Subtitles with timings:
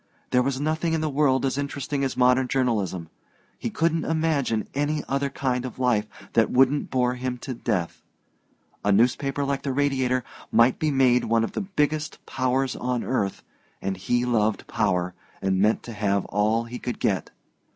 [0.31, 3.09] There was nothing in the world as interesting as modern journalism.
[3.59, 8.01] He couldn't imagine any other kind of life that wouldn't bore him to death.
[8.83, 13.43] A newspaper like the Radiator might be made one of the biggest powers on earth,
[13.79, 17.29] and he loved power, and meant to have all he could get.